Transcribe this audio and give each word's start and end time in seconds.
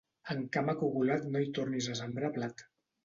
En 0.35 0.39
camp 0.55 0.71
acugulat 0.73 1.27
no 1.35 1.43
hi 1.43 1.51
tornis 1.59 1.91
a 1.93 1.99
sembrar 2.01 2.33
blat. 2.39 2.65